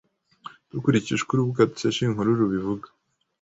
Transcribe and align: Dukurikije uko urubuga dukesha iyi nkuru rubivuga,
Dukurikije 0.71 1.21
uko 1.23 1.33
urubuga 1.33 1.69
dukesha 1.69 1.99
iyi 2.01 2.13
nkuru 2.13 2.39
rubivuga, 2.39 2.87